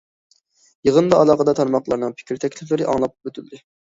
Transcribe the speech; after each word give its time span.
يىغىندا 0.87 1.19
ئالاقىدار 1.23 1.59
تارماقلارنىڭ 1.59 2.15
پىكىر- 2.21 2.41
تەكلىپلىرى 2.45 2.87
ئاڭلاپ 2.95 3.29
ئۆتۈلدى. 3.31 3.63